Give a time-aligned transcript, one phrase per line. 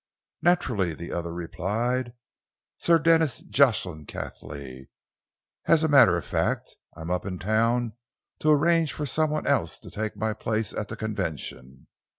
[0.41, 2.13] "Naturally," the other replied
[2.79, 4.87] "Sir Denis Jocelyn Cathley.
[5.65, 7.93] As a matter of fact, I am up in town
[8.39, 11.85] to arrange for some one else to take my place at the Convention.